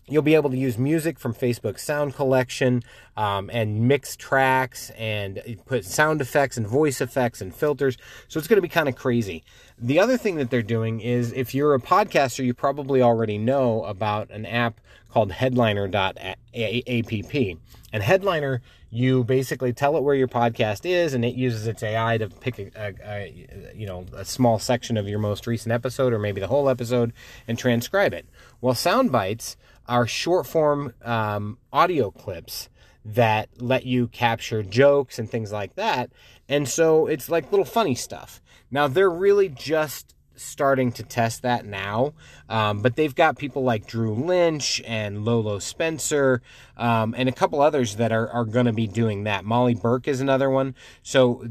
You'll 0.09 0.21
be 0.21 0.35
able 0.35 0.49
to 0.49 0.57
use 0.57 0.77
music 0.77 1.19
from 1.19 1.33
Facebook 1.33 1.77
Sound 1.77 2.15
Collection 2.15 2.81
um, 3.17 3.49
and 3.51 3.87
mix 3.87 4.15
tracks 4.15 4.89
and 4.91 5.41
put 5.65 5.83
sound 5.83 6.21
effects 6.21 6.55
and 6.55 6.65
voice 6.65 7.01
effects 7.01 7.41
and 7.41 7.53
filters. 7.53 7.97
So 8.29 8.37
it's 8.37 8.47
going 8.47 8.57
to 8.57 8.61
be 8.61 8.69
kind 8.69 8.87
of 8.87 8.95
crazy. 8.95 9.43
The 9.77 9.99
other 9.99 10.17
thing 10.17 10.35
that 10.37 10.49
they're 10.49 10.61
doing 10.61 11.01
is 11.01 11.33
if 11.33 11.53
you're 11.53 11.73
a 11.73 11.79
podcaster, 11.79 12.45
you 12.45 12.53
probably 12.53 13.01
already 13.01 13.37
know 13.37 13.83
about 13.83 14.29
an 14.29 14.45
app 14.45 14.79
called 15.09 15.31
Headliner.app. 15.33 16.39
And 17.93 18.03
Headliner, 18.03 18.61
you 18.89 19.23
basically 19.23 19.73
tell 19.73 19.97
it 19.97 20.03
where 20.03 20.15
your 20.15 20.27
podcast 20.27 20.85
is, 20.85 21.13
and 21.13 21.25
it 21.25 21.35
uses 21.35 21.67
its 21.67 21.83
AI 21.83 22.17
to 22.17 22.29
pick 22.29 22.59
a, 22.59 22.71
a, 22.75 22.93
a, 23.03 23.73
you 23.75 23.85
know 23.85 24.05
a 24.13 24.23
small 24.23 24.59
section 24.59 24.97
of 24.97 25.07
your 25.07 25.19
most 25.19 25.47
recent 25.47 25.73
episode, 25.73 26.13
or 26.13 26.19
maybe 26.19 26.39
the 26.39 26.47
whole 26.47 26.69
episode, 26.69 27.13
and 27.47 27.57
transcribe 27.57 28.13
it. 28.13 28.25
Well, 28.61 28.75
sound 28.75 29.11
bites 29.11 29.57
are 29.87 30.07
short 30.07 30.45
form 30.45 30.93
um, 31.03 31.57
audio 31.71 32.11
clips 32.11 32.69
that 33.05 33.49
let 33.57 33.85
you 33.85 34.07
capture 34.07 34.61
jokes 34.63 35.17
and 35.17 35.29
things 35.29 35.51
like 35.51 35.75
that. 35.75 36.11
And 36.49 36.67
so 36.67 37.07
it's 37.07 37.29
like 37.29 37.51
little 37.51 37.65
funny 37.65 37.95
stuff. 37.95 38.41
Now 38.69 38.87
they're 38.87 39.09
really 39.09 39.47
just 39.49 40.13
starting 40.35 40.91
to 40.91 41.03
test 41.03 41.41
that 41.41 41.65
now, 41.65 42.13
um, 42.47 42.81
but 42.81 42.95
they've 42.95 43.15
got 43.15 43.37
people 43.37 43.63
like 43.63 43.87
Drew 43.87 44.13
Lynch 44.13 44.81
and 44.85 45.25
Lolo 45.25 45.59
Spencer 45.59 46.41
um, 46.75 47.15
and 47.17 47.27
a 47.27 47.31
couple 47.31 47.61
others 47.61 47.95
that 47.95 48.11
are, 48.11 48.29
are 48.29 48.45
going 48.45 48.67
to 48.67 48.73
be 48.73 48.87
doing 48.87 49.23
that. 49.23 49.45
Molly 49.45 49.73
Burke 49.73 50.07
is 50.07 50.21
another 50.21 50.49
one. 50.49 50.75
So 51.01 51.47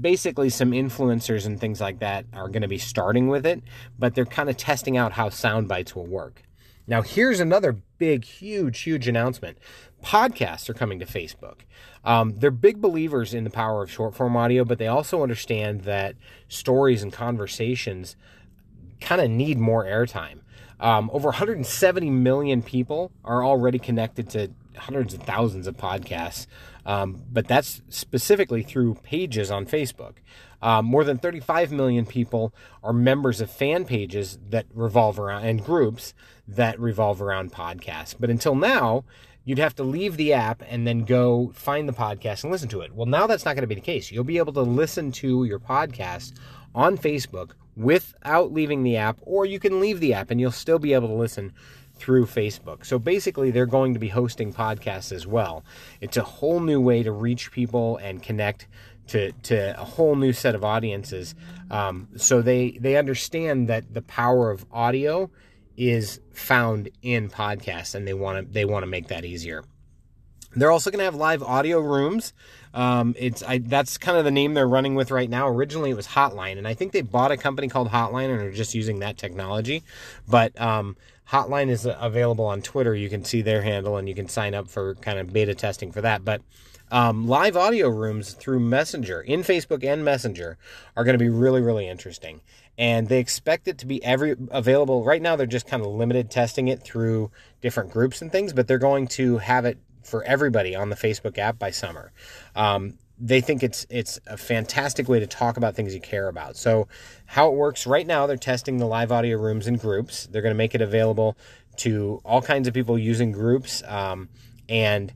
basically, 0.00 0.50
some 0.50 0.70
influencers 0.70 1.46
and 1.46 1.60
things 1.60 1.80
like 1.80 1.98
that 2.00 2.26
are 2.32 2.48
going 2.48 2.62
to 2.62 2.68
be 2.68 2.78
starting 2.78 3.28
with 3.28 3.46
it, 3.46 3.62
but 3.98 4.14
they're 4.14 4.24
kind 4.24 4.48
of 4.48 4.56
testing 4.56 4.96
out 4.96 5.12
how 5.12 5.28
sound 5.28 5.66
bites 5.66 5.96
will 5.96 6.06
work. 6.06 6.42
Now, 6.90 7.02
here's 7.02 7.38
another 7.38 7.76
big, 7.98 8.24
huge, 8.24 8.80
huge 8.80 9.06
announcement. 9.06 9.58
Podcasts 10.02 10.68
are 10.68 10.74
coming 10.74 10.98
to 10.98 11.06
Facebook. 11.06 11.60
Um, 12.04 12.34
they're 12.36 12.50
big 12.50 12.80
believers 12.80 13.32
in 13.32 13.44
the 13.44 13.50
power 13.50 13.84
of 13.84 13.92
short 13.92 14.16
form 14.16 14.36
audio, 14.36 14.64
but 14.64 14.78
they 14.78 14.88
also 14.88 15.22
understand 15.22 15.82
that 15.82 16.16
stories 16.48 17.04
and 17.04 17.12
conversations 17.12 18.16
kind 19.00 19.20
of 19.20 19.30
need 19.30 19.56
more 19.56 19.84
airtime. 19.84 20.40
Um, 20.80 21.10
over 21.12 21.28
170 21.28 22.10
million 22.10 22.60
people 22.60 23.12
are 23.24 23.44
already 23.44 23.78
connected 23.78 24.28
to 24.30 24.50
hundreds 24.76 25.14
of 25.14 25.22
thousands 25.22 25.68
of 25.68 25.76
podcasts, 25.76 26.48
um, 26.84 27.22
but 27.30 27.46
that's 27.46 27.82
specifically 27.88 28.64
through 28.64 28.94
pages 29.04 29.48
on 29.48 29.64
Facebook. 29.64 30.14
Um, 30.62 30.86
more 30.86 31.04
than 31.04 31.18
35 31.18 31.72
million 31.72 32.06
people 32.06 32.54
are 32.82 32.92
members 32.92 33.40
of 33.40 33.50
fan 33.50 33.84
pages 33.84 34.38
that 34.50 34.66
revolve 34.74 35.18
around 35.18 35.44
and 35.44 35.64
groups 35.64 36.14
that 36.46 36.78
revolve 36.78 37.22
around 37.22 37.52
podcasts. 37.52 38.14
But 38.18 38.30
until 38.30 38.54
now, 38.54 39.04
you'd 39.44 39.58
have 39.58 39.74
to 39.76 39.82
leave 39.82 40.16
the 40.16 40.32
app 40.32 40.62
and 40.68 40.86
then 40.86 41.04
go 41.04 41.50
find 41.54 41.88
the 41.88 41.92
podcast 41.92 42.42
and 42.42 42.52
listen 42.52 42.68
to 42.68 42.80
it. 42.80 42.94
Well, 42.94 43.06
now 43.06 43.26
that's 43.26 43.44
not 43.44 43.54
going 43.54 43.62
to 43.62 43.68
be 43.68 43.74
the 43.74 43.80
case. 43.80 44.10
You'll 44.10 44.24
be 44.24 44.38
able 44.38 44.52
to 44.54 44.62
listen 44.62 45.12
to 45.12 45.44
your 45.44 45.58
podcast 45.58 46.34
on 46.74 46.98
Facebook 46.98 47.52
without 47.76 48.52
leaving 48.52 48.82
the 48.82 48.96
app, 48.96 49.18
or 49.22 49.46
you 49.46 49.58
can 49.58 49.80
leave 49.80 50.00
the 50.00 50.12
app 50.12 50.30
and 50.30 50.40
you'll 50.40 50.50
still 50.50 50.78
be 50.78 50.92
able 50.92 51.08
to 51.08 51.14
listen 51.14 51.52
through 51.94 52.26
Facebook. 52.26 52.84
So 52.84 52.98
basically, 52.98 53.50
they're 53.50 53.66
going 53.66 53.92
to 53.92 54.00
be 54.00 54.08
hosting 54.08 54.52
podcasts 54.52 55.12
as 55.12 55.26
well. 55.26 55.64
It's 56.00 56.16
a 56.16 56.22
whole 56.22 56.60
new 56.60 56.80
way 56.80 57.02
to 57.02 57.12
reach 57.12 57.52
people 57.52 57.98
and 57.98 58.22
connect 58.22 58.66
to 59.10 59.32
to 59.32 59.80
a 59.80 59.84
whole 59.84 60.16
new 60.16 60.32
set 60.32 60.54
of 60.54 60.64
audiences. 60.64 61.34
Um, 61.70 62.08
so 62.16 62.42
they 62.42 62.72
they 62.80 62.96
understand 62.96 63.68
that 63.68 63.92
the 63.92 64.02
power 64.02 64.50
of 64.50 64.64
audio 64.72 65.30
is 65.76 66.20
found 66.32 66.90
in 67.02 67.28
podcasts, 67.28 67.94
and 67.94 68.06
they 68.06 68.14
want 68.14 68.46
to 68.46 68.52
they 68.52 68.64
want 68.64 68.82
to 68.82 68.86
make 68.86 69.08
that 69.08 69.24
easier. 69.24 69.64
They're 70.56 70.72
also 70.72 70.90
going 70.90 70.98
to 70.98 71.04
have 71.04 71.14
live 71.14 71.44
audio 71.44 71.78
rooms. 71.78 72.32
Um, 72.74 73.14
it's 73.16 73.42
I, 73.42 73.58
that's 73.58 73.98
kind 73.98 74.18
of 74.18 74.24
the 74.24 74.32
name 74.32 74.54
they're 74.54 74.68
running 74.68 74.94
with 74.94 75.10
right 75.10 75.30
now. 75.30 75.48
Originally, 75.48 75.90
it 75.90 75.96
was 75.96 76.08
Hotline, 76.08 76.58
and 76.58 76.66
I 76.66 76.74
think 76.74 76.92
they 76.92 77.02
bought 77.02 77.30
a 77.30 77.36
company 77.36 77.68
called 77.68 77.88
Hotline 77.88 78.32
and 78.32 78.42
are 78.42 78.52
just 78.52 78.74
using 78.74 79.00
that 79.00 79.16
technology. 79.16 79.84
But 80.28 80.60
um, 80.60 80.96
Hotline 81.28 81.68
is 81.68 81.86
available 81.88 82.46
on 82.46 82.62
Twitter. 82.62 82.94
You 82.94 83.08
can 83.08 83.24
see 83.24 83.42
their 83.42 83.62
handle, 83.62 83.96
and 83.96 84.08
you 84.08 84.14
can 84.14 84.28
sign 84.28 84.54
up 84.54 84.68
for 84.68 84.96
kind 84.96 85.18
of 85.18 85.32
beta 85.32 85.54
testing 85.54 85.92
for 85.92 86.00
that. 86.00 86.24
But 86.24 86.42
um, 86.90 87.26
live 87.26 87.56
audio 87.56 87.88
rooms 87.88 88.32
through 88.32 88.60
Messenger 88.60 89.20
in 89.20 89.40
Facebook 89.40 89.84
and 89.84 90.04
Messenger 90.04 90.58
are 90.96 91.04
going 91.04 91.14
to 91.14 91.24
be 91.24 91.28
really, 91.28 91.60
really 91.60 91.88
interesting. 91.88 92.40
And 92.76 93.08
they 93.08 93.18
expect 93.18 93.68
it 93.68 93.78
to 93.78 93.86
be 93.86 94.02
every 94.02 94.36
available. 94.50 95.04
Right 95.04 95.20
now, 95.20 95.36
they're 95.36 95.46
just 95.46 95.66
kind 95.66 95.84
of 95.84 95.92
limited 95.92 96.30
testing 96.30 96.68
it 96.68 96.82
through 96.82 97.30
different 97.60 97.90
groups 97.90 98.22
and 98.22 98.32
things, 98.32 98.52
but 98.52 98.66
they're 98.66 98.78
going 98.78 99.06
to 99.08 99.38
have 99.38 99.64
it 99.64 99.78
for 100.02 100.24
everybody 100.24 100.74
on 100.74 100.88
the 100.88 100.96
Facebook 100.96 101.38
app 101.38 101.58
by 101.58 101.70
summer. 101.70 102.12
Um, 102.56 102.98
they 103.20 103.42
think 103.42 103.62
it's 103.62 103.86
it's 103.90 104.18
a 104.26 104.38
fantastic 104.38 105.06
way 105.08 105.20
to 105.20 105.26
talk 105.26 105.58
about 105.58 105.74
things 105.74 105.94
you 105.94 106.00
care 106.00 106.28
about. 106.28 106.56
So, 106.56 106.88
how 107.26 107.48
it 107.48 107.54
works 107.54 107.86
right 107.86 108.06
now, 108.06 108.26
they're 108.26 108.38
testing 108.38 108.78
the 108.78 108.86
live 108.86 109.12
audio 109.12 109.36
rooms 109.36 109.66
in 109.66 109.76
groups. 109.76 110.26
They're 110.26 110.42
going 110.42 110.54
to 110.54 110.58
make 110.58 110.74
it 110.74 110.80
available 110.80 111.36
to 111.78 112.20
all 112.24 112.40
kinds 112.40 112.66
of 112.66 112.72
people 112.72 112.98
using 112.98 113.30
groups, 113.30 113.82
um, 113.86 114.30
and 114.70 115.12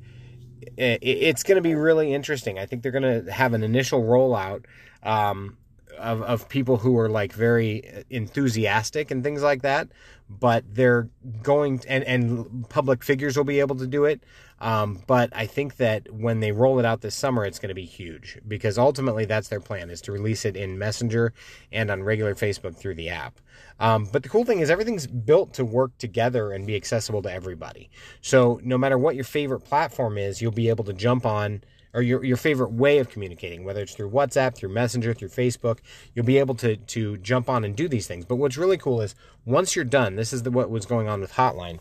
it's 0.76 1.42
going 1.42 1.56
to 1.56 1.62
be 1.62 1.74
really 1.74 2.12
interesting. 2.12 2.58
I 2.58 2.66
think 2.66 2.82
they're 2.82 2.92
going 2.92 3.24
to 3.24 3.32
have 3.32 3.54
an 3.54 3.62
initial 3.62 4.02
rollout 4.02 4.64
um, 5.02 5.56
of, 5.98 6.22
of 6.22 6.48
people 6.48 6.78
who 6.78 6.98
are 6.98 7.08
like 7.08 7.32
very 7.32 8.04
enthusiastic 8.10 9.10
and 9.10 9.22
things 9.22 9.42
like 9.42 9.62
that, 9.62 9.88
but 10.28 10.64
they're 10.72 11.08
going 11.42 11.80
and 11.88 12.04
and 12.04 12.68
public 12.68 13.04
figures 13.04 13.36
will 13.36 13.44
be 13.44 13.60
able 13.60 13.76
to 13.76 13.86
do 13.86 14.04
it. 14.04 14.22
Um, 14.60 15.02
but 15.06 15.30
I 15.34 15.46
think 15.46 15.76
that 15.76 16.10
when 16.12 16.40
they 16.40 16.52
roll 16.52 16.78
it 16.78 16.84
out 16.84 17.00
this 17.00 17.14
summer, 17.14 17.44
it's 17.44 17.58
going 17.58 17.68
to 17.68 17.74
be 17.74 17.84
huge 17.84 18.38
because 18.46 18.78
ultimately 18.78 19.24
that's 19.24 19.48
their 19.48 19.60
plan 19.60 19.90
is 19.90 20.00
to 20.02 20.12
release 20.12 20.44
it 20.44 20.56
in 20.56 20.78
Messenger 20.78 21.34
and 21.72 21.90
on 21.90 22.02
regular 22.02 22.34
Facebook 22.34 22.76
through 22.76 22.94
the 22.94 23.10
app. 23.10 23.40
Um, 23.80 24.08
but 24.10 24.22
the 24.22 24.28
cool 24.28 24.44
thing 24.44 24.60
is 24.60 24.70
everything's 24.70 25.06
built 25.06 25.52
to 25.54 25.64
work 25.64 25.96
together 25.98 26.52
and 26.52 26.66
be 26.66 26.76
accessible 26.76 27.20
to 27.22 27.32
everybody. 27.32 27.90
So 28.20 28.60
no 28.62 28.78
matter 28.78 28.96
what 28.96 29.16
your 29.16 29.24
favorite 29.24 29.60
platform 29.60 30.16
is, 30.16 30.40
you'll 30.40 30.52
be 30.52 30.68
able 30.68 30.84
to 30.84 30.92
jump 30.92 31.26
on 31.26 31.62
or 31.94 32.02
your, 32.02 32.24
your 32.24 32.36
favorite 32.36 32.72
way 32.72 32.98
of 32.98 33.08
communicating, 33.08 33.64
whether 33.64 33.80
it's 33.80 33.94
through 33.94 34.10
WhatsApp, 34.10 34.56
through 34.56 34.70
Messenger, 34.70 35.14
through 35.14 35.28
Facebook, 35.28 35.78
you'll 36.14 36.26
be 36.26 36.38
able 36.38 36.56
to 36.56 36.76
to 36.76 37.16
jump 37.18 37.48
on 37.48 37.64
and 37.64 37.74
do 37.74 37.88
these 37.88 38.06
things. 38.06 38.24
But 38.24 38.36
what's 38.36 38.58
really 38.58 38.76
cool 38.76 39.00
is 39.00 39.14
once 39.46 39.74
you're 39.74 39.84
done, 39.84 40.16
this 40.16 40.32
is 40.32 40.42
the, 40.42 40.50
what 40.50 40.68
was 40.68 40.84
going 40.84 41.08
on 41.08 41.20
with 41.20 41.34
Hotline. 41.34 41.78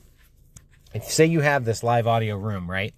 If 0.93 1.05
say 1.05 1.25
you 1.25 1.41
have 1.41 1.65
this 1.65 1.84
live 1.84 2.08
audio 2.08 2.38
room, 2.38 2.70
right? 2.70 2.93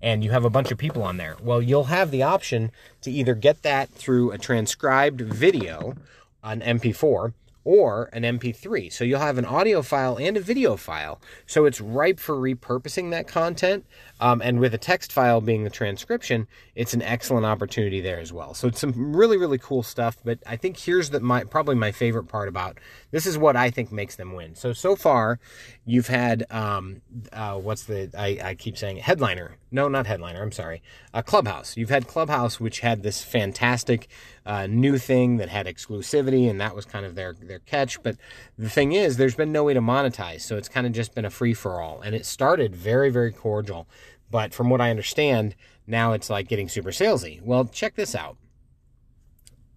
And 0.00 0.24
you 0.24 0.30
have 0.30 0.44
a 0.44 0.50
bunch 0.50 0.70
of 0.70 0.78
people 0.78 1.02
on 1.02 1.18
there. 1.18 1.36
Well, 1.42 1.60
you'll 1.60 1.84
have 1.84 2.10
the 2.10 2.22
option 2.22 2.70
to 3.02 3.10
either 3.10 3.34
get 3.34 3.62
that 3.62 3.90
through 3.90 4.30
a 4.30 4.38
transcribed 4.38 5.20
video 5.20 5.94
on 6.42 6.60
MP4 6.60 7.34
or 7.64 8.08
an 8.12 8.22
MP3. 8.22 8.92
So 8.92 9.04
you'll 9.04 9.20
have 9.20 9.38
an 9.38 9.44
audio 9.44 9.82
file 9.82 10.16
and 10.18 10.36
a 10.36 10.40
video 10.40 10.76
file. 10.76 11.20
So 11.46 11.66
it's 11.66 11.80
ripe 11.80 12.18
for 12.18 12.36
repurposing 12.36 13.10
that 13.10 13.28
content. 13.28 13.84
Um, 14.20 14.40
and 14.42 14.60
with 14.60 14.74
a 14.74 14.78
text 14.78 15.12
file 15.12 15.40
being 15.40 15.64
the 15.64 15.70
transcription, 15.70 16.46
it's 16.74 16.94
an 16.94 17.02
excellent 17.02 17.46
opportunity 17.46 18.00
there 18.00 18.20
as 18.20 18.32
well. 18.32 18.54
So 18.54 18.68
it's 18.68 18.78
some 18.78 19.16
really, 19.16 19.36
really 19.36 19.58
cool 19.58 19.82
stuff. 19.82 20.18
But 20.24 20.38
I 20.46 20.56
think 20.56 20.78
here's 20.78 21.10
the, 21.10 21.20
my 21.20 21.44
probably 21.44 21.74
my 21.74 21.90
favorite 21.90 22.24
part 22.24 22.48
about 22.48 22.78
this 23.10 23.26
is 23.26 23.38
what 23.38 23.56
I 23.56 23.70
think 23.70 23.90
makes 23.90 24.16
them 24.16 24.34
win. 24.34 24.54
So 24.54 24.72
so 24.72 24.94
far, 24.94 25.40
you've 25.84 26.08
had 26.08 26.44
um, 26.50 27.02
uh, 27.32 27.56
what's 27.56 27.84
the 27.84 28.10
I, 28.16 28.38
I 28.50 28.54
keep 28.54 28.76
saying 28.78 28.98
headliner. 28.98 29.56
No, 29.72 29.88
not 29.88 30.06
headliner. 30.06 30.42
I'm 30.42 30.52
sorry. 30.52 30.82
Uh, 31.14 31.22
Clubhouse. 31.22 31.76
You've 31.76 31.90
had 31.90 32.06
Clubhouse, 32.06 32.60
which 32.60 32.80
had 32.80 33.02
this 33.02 33.22
fantastic 33.22 34.08
uh, 34.44 34.66
new 34.66 34.98
thing 34.98 35.36
that 35.36 35.48
had 35.48 35.66
exclusivity, 35.66 36.50
and 36.50 36.60
that 36.60 36.74
was 36.74 36.84
kind 36.84 37.06
of 37.06 37.14
their 37.14 37.34
their 37.34 37.60
catch. 37.60 38.02
But 38.02 38.16
the 38.58 38.68
thing 38.68 38.92
is, 38.92 39.16
there's 39.16 39.34
been 39.36 39.52
no 39.52 39.64
way 39.64 39.74
to 39.74 39.80
monetize, 39.80 40.40
so 40.40 40.56
it's 40.56 40.68
kind 40.68 40.86
of 40.86 40.92
just 40.92 41.14
been 41.14 41.24
a 41.24 41.30
free 41.30 41.54
for 41.54 41.80
all. 41.80 42.00
And 42.00 42.14
it 42.14 42.26
started 42.26 42.74
very, 42.74 43.10
very 43.10 43.32
cordial. 43.32 43.86
But 44.30 44.54
from 44.54 44.70
what 44.70 44.80
I 44.80 44.90
understand, 44.90 45.56
now 45.86 46.12
it's 46.12 46.30
like 46.30 46.48
getting 46.48 46.68
super 46.68 46.90
salesy. 46.90 47.42
Well, 47.42 47.64
check 47.64 47.94
this 47.96 48.14
out. 48.14 48.36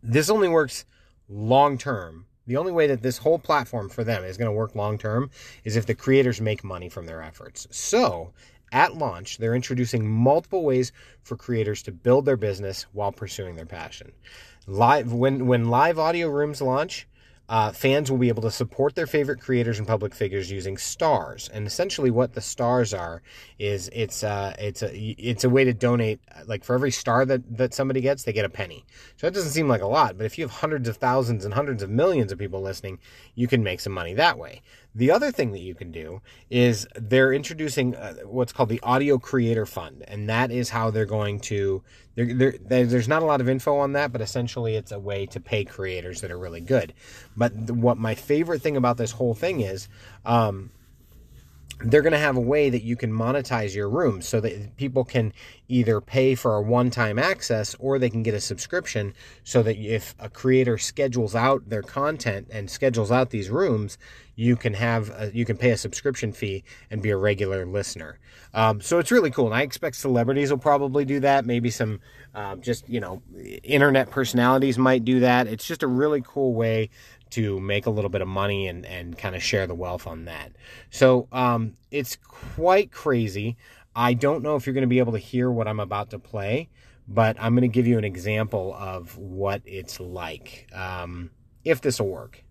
This 0.02 0.30
only 0.30 0.48
works 0.48 0.86
long 1.28 1.78
term. 1.78 2.26
The 2.46 2.58
only 2.58 2.74
way 2.74 2.88
that 2.88 3.02
this 3.02 3.20
whole 3.20 3.40
platform 3.40 3.90
for 3.90 4.04
them 4.04 4.24
is 4.24 4.38
going 4.38 4.50
to 4.50 4.58
work 4.58 4.76
long 4.76 4.98
term 4.98 5.32
is 5.64 5.76
if 5.76 5.86
the 5.86 5.96
creators 5.96 6.42
make 6.42 6.64
money 6.64 6.90
from 6.90 7.06
their 7.06 7.22
efforts. 7.22 7.68
So, 7.72 8.34
at 8.74 8.96
launch, 8.96 9.38
they're 9.38 9.56
introducing 9.56 10.10
multiple 10.10 10.64
ways 10.64 10.92
for 11.22 11.38
creators 11.38 11.82
to 11.84 11.92
build 11.92 12.26
their 12.26 12.38
business 12.38 12.84
while 12.92 13.12
pursuing 13.12 13.56
their 13.56 13.66
passion. 13.66 14.12
Live 14.68 15.14
when 15.14 15.46
when 15.48 15.70
live 15.70 16.00
audio 16.00 16.28
rooms 16.28 16.62
launch, 16.62 17.08
uh, 17.54 17.72
fans 17.72 18.10
will 18.10 18.18
be 18.18 18.30
able 18.30 18.42
to 18.42 18.50
support 18.50 18.96
their 18.96 19.06
favorite 19.06 19.40
creators 19.40 19.78
and 19.78 19.88
public 19.88 20.16
figures 20.16 20.50
using 20.50 20.76
stars. 20.76 21.52
And 21.54 21.68
essentially, 21.68 22.10
what 22.10 22.34
the 22.34 22.42
stars 22.42 22.96
are 22.96 23.22
is 23.60 23.92
it's 23.94 24.24
uh, 24.24 24.56
it's 24.58 24.82
a 24.82 24.92
it's 24.92 25.44
a 25.44 25.52
way 25.52 25.64
to 25.64 25.72
donate. 25.72 26.20
Like 26.48 26.64
for 26.64 26.74
every 26.74 26.90
star 26.90 27.26
that 27.26 27.56
that 27.56 27.76
somebody 27.76 28.02
gets, 28.02 28.24
they 28.24 28.34
get 28.34 28.44
a 28.44 28.50
penny. 28.50 28.84
So 29.18 29.28
that 29.28 29.36
doesn't 29.36 29.52
seem 29.52 29.68
like 29.68 29.84
a 29.84 29.88
lot, 29.88 30.18
but 30.18 30.26
if 30.26 30.40
you 30.40 30.46
have 30.46 30.52
hundreds 30.52 30.90
of 30.90 30.98
thousands 30.98 31.46
and 31.46 31.54
hundreds 31.54 31.84
of 31.84 31.92
millions 31.92 32.32
of 32.32 32.40
people 32.40 32.60
listening, 32.60 32.98
you 33.36 33.48
can 33.48 33.62
make 33.62 33.82
some 33.82 33.94
money 33.94 34.16
that 34.16 34.40
way. 34.40 34.64
The 34.96 35.10
other 35.12 35.32
thing 35.32 35.52
that 35.54 35.62
you 35.62 35.74
can 35.74 35.92
do 35.92 36.22
is 36.50 36.88
they're 36.96 37.34
introducing 37.34 37.96
uh, 37.96 38.14
what's 38.26 38.54
called 38.54 38.70
the 38.70 38.80
Audio 38.82 39.18
Creator 39.18 39.66
Fund, 39.66 40.04
and 40.08 40.30
that 40.30 40.52
is 40.52 40.70
how 40.70 40.92
they're 40.92 41.06
going 41.06 41.40
to. 41.42 41.82
They're, 42.16 42.58
they're, 42.60 42.86
there's 42.86 43.08
not 43.08 43.24
a 43.24 43.26
lot 43.26 43.42
of 43.42 43.50
info 43.50 43.78
on 43.78 43.94
that, 43.94 44.12
but 44.12 44.22
essentially 44.22 44.76
it's 44.76 44.92
a 44.92 45.00
way 45.00 45.26
to 45.28 45.40
pay 45.40 45.66
creators 45.66 46.22
that 46.22 46.30
are 46.30 46.38
really 46.38 46.62
good. 46.62 46.94
But 47.36 47.54
what 47.72 47.98
my 47.98 48.14
favorite 48.14 48.62
thing 48.62 48.78
about 48.78 48.98
this 48.98 49.12
whole 49.12 49.34
thing 49.34 49.62
is, 49.62 49.90
um, 50.26 50.70
they're 51.84 52.02
going 52.02 52.14
to 52.14 52.20
have 52.20 52.38
a 52.38 52.42
way 52.42 52.70
that 52.70 52.84
you 52.84 52.96
can 52.96 53.12
monetize 53.12 53.76
your 53.76 53.90
room 53.90 54.22
so 54.22 54.40
that 54.40 54.76
people 54.78 55.04
can 55.04 55.34
either 55.68 56.00
pay 56.00 56.36
for 56.36 56.56
a 56.56 56.62
one-time 56.62 57.20
access 57.20 57.76
or 57.80 58.00
they 58.00 58.10
can 58.10 58.24
get 58.24 58.34
a 58.34 58.40
subscription 58.40 59.14
so 59.44 59.62
that 59.64 59.78
if 59.78 60.16
a 60.20 60.30
creator 60.30 60.78
schedules 60.78 61.36
out 61.36 61.70
their 61.70 61.82
content 61.82 62.48
and 62.52 62.70
schedules 62.70 63.12
out 63.12 63.30
these 63.30 63.50
rooms 63.50 63.98
you 64.36 64.56
can 64.56 64.74
have 64.74 65.10
a, 65.12 65.32
you 65.34 65.46
can 65.46 65.58
pay 65.58 65.72
a 65.72 65.78
subscription 65.78 66.32
fee 66.32 66.64
and 66.90 67.02
be 67.02 67.12
a 67.12 67.18
regular 67.18 67.66
listener. 67.66 68.20
Um, 68.54 68.82
so 68.82 69.00
it's 69.00 69.12
really 69.12 69.30
cool 69.30 69.46
and 69.46 69.56
i 69.56 69.62
expect 69.62 69.96
celebrities 69.96 70.50
will 70.50 70.58
probably 70.58 71.06
do 71.06 71.20
that. 71.20 71.46
Maybe 71.46 71.70
some 71.70 72.00
um, 72.34 72.62
just 72.62 72.88
you 72.90 73.00
know 73.00 73.22
internet 73.64 74.10
personalities 74.10 74.78
might 74.78 75.06
do 75.06 75.20
that. 75.20 75.48
It's 75.48 75.68
just 75.68 75.84
a 75.84 75.88
really 75.88 76.24
cool 76.26 76.54
way 76.54 76.90
to 77.34 77.60
make 77.60 77.86
a 77.86 77.90
little 77.90 78.10
bit 78.10 78.22
of 78.22 78.28
money 78.28 78.68
and, 78.68 78.86
and 78.86 79.18
kind 79.18 79.36
of 79.36 79.44
share 79.44 79.68
the 79.68 79.76
wealth 79.76 80.08
on 80.08 80.26
that. 80.26 80.52
So 80.90 81.28
um, 81.32 81.76
it's 81.92 82.16
quite 82.16 82.92
crazy. 82.92 83.58
I 83.96 84.14
don't 84.14 84.44
know 84.44 84.56
if 84.56 84.66
you're 84.66 84.74
going 84.74 84.84
to 84.84 84.88
be 84.88 85.00
able 85.00 85.14
to 85.14 85.20
hear 85.20 85.52
what 85.52 85.68
I'm 85.68 85.80
about 85.80 86.10
to 86.12 86.20
play, 86.20 86.70
but 87.08 87.38
I'm 87.40 87.54
going 87.54 87.62
to 87.62 87.68
give 87.68 87.88
you 87.88 87.98
an 87.98 88.04
example 88.04 88.74
of 88.74 89.18
what 89.18 89.62
it's 89.66 90.00
like, 90.00 90.68
um, 90.74 91.32
if 91.64 91.82
this 91.82 92.00
will 92.00 92.10
work. 92.10 92.44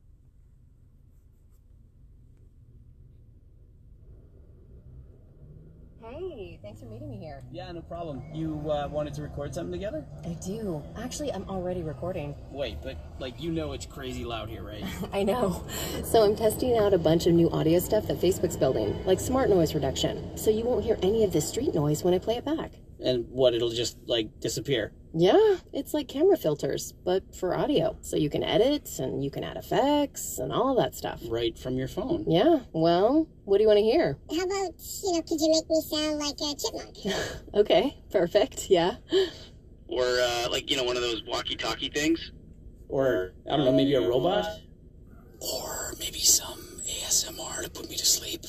Hey, 6.12 6.58
thanks 6.60 6.80
for 6.80 6.86
meeting 6.86 7.08
me 7.08 7.16
here. 7.16 7.42
Yeah, 7.50 7.72
no 7.72 7.80
problem. 7.80 8.22
You 8.34 8.70
uh, 8.70 8.86
wanted 8.86 9.14
to 9.14 9.22
record 9.22 9.54
something 9.54 9.72
together? 9.72 10.04
I 10.26 10.36
do. 10.44 10.82
Actually, 10.98 11.32
I'm 11.32 11.48
already 11.48 11.82
recording. 11.82 12.34
Wait, 12.50 12.76
but 12.82 12.98
like 13.18 13.40
you 13.40 13.50
know 13.50 13.72
it's 13.72 13.86
crazy 13.86 14.22
loud 14.22 14.50
here, 14.50 14.62
right? 14.62 14.84
I 15.14 15.22
know. 15.22 15.64
So 16.04 16.22
I'm 16.22 16.36
testing 16.36 16.76
out 16.76 16.92
a 16.92 16.98
bunch 16.98 17.26
of 17.26 17.32
new 17.32 17.48
audio 17.50 17.78
stuff 17.78 18.08
that 18.08 18.18
Facebook's 18.20 18.58
building, 18.58 19.02
like 19.06 19.20
smart 19.20 19.48
noise 19.48 19.74
reduction. 19.74 20.36
So 20.36 20.50
you 20.50 20.64
won't 20.64 20.84
hear 20.84 20.98
any 21.02 21.24
of 21.24 21.32
the 21.32 21.40
street 21.40 21.74
noise 21.74 22.04
when 22.04 22.12
I 22.12 22.18
play 22.18 22.36
it 22.36 22.44
back. 22.44 22.72
And 23.04 23.26
what, 23.30 23.54
it'll 23.54 23.70
just 23.70 23.98
like 24.06 24.40
disappear? 24.40 24.92
Yeah, 25.14 25.56
it's 25.72 25.92
like 25.92 26.08
camera 26.08 26.36
filters, 26.36 26.92
but 27.04 27.34
for 27.36 27.54
audio. 27.54 27.98
So 28.00 28.16
you 28.16 28.30
can 28.30 28.42
edit 28.42 28.88
and 28.98 29.22
you 29.22 29.30
can 29.30 29.44
add 29.44 29.58
effects 29.58 30.38
and 30.38 30.50
all 30.50 30.74
that 30.76 30.94
stuff. 30.94 31.20
Right 31.28 31.58
from 31.58 31.76
your 31.76 31.88
phone. 31.88 32.24
Yeah, 32.26 32.60
well, 32.72 33.28
what 33.44 33.58
do 33.58 33.62
you 33.62 33.68
want 33.68 33.78
to 33.78 33.84
hear? 33.84 34.16
How 34.30 34.44
about, 34.44 34.72
you 35.04 35.12
know, 35.12 35.22
could 35.22 35.40
you 35.40 35.50
make 35.50 35.68
me 35.68 35.82
sound 35.82 36.18
like 36.18 36.40
a 36.40 36.54
chipmunk? 36.56 37.18
okay, 37.54 38.02
perfect, 38.10 38.70
yeah. 38.70 38.96
Or, 39.88 40.04
uh, 40.04 40.48
like, 40.50 40.70
you 40.70 40.76
know, 40.78 40.84
one 40.84 40.96
of 40.96 41.02
those 41.02 41.22
walkie 41.24 41.56
talkie 41.56 41.90
things? 41.90 42.32
Or, 42.88 43.32
I 43.50 43.56
don't 43.56 43.66
know, 43.66 43.72
maybe 43.72 43.94
a 43.94 44.00
robot? 44.00 44.46
Or 45.40 45.92
maybe 45.98 46.20
some 46.20 46.58
ASMR 46.86 47.64
to 47.64 47.70
put 47.70 47.90
me 47.90 47.96
to 47.96 48.06
sleep. 48.06 48.42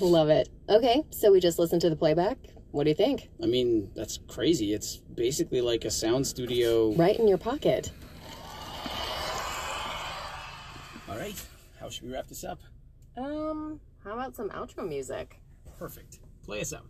Love 0.00 0.30
it. 0.30 0.48
Okay, 0.68 1.02
so 1.10 1.30
we 1.30 1.40
just 1.40 1.58
listen 1.58 1.78
to 1.80 1.90
the 1.90 1.96
playback. 1.96 2.38
What 2.74 2.82
do 2.82 2.90
you 2.90 2.96
think? 2.96 3.30
I 3.40 3.46
mean, 3.46 3.92
that's 3.94 4.18
crazy. 4.26 4.74
It's 4.74 4.96
basically 4.96 5.60
like 5.60 5.84
a 5.84 5.92
sound 5.92 6.26
studio. 6.26 6.92
Right 6.94 7.16
in 7.16 7.28
your 7.28 7.38
pocket. 7.38 7.92
All 11.08 11.16
right. 11.16 11.40
How 11.78 11.88
should 11.88 12.02
we 12.02 12.12
wrap 12.12 12.26
this 12.26 12.42
up? 12.42 12.58
Um, 13.16 13.78
how 14.02 14.14
about 14.14 14.34
some 14.34 14.50
outro 14.50 14.88
music? 14.88 15.40
Perfect. 15.78 16.18
Play 16.44 16.62
us 16.62 16.72
out. 16.72 16.88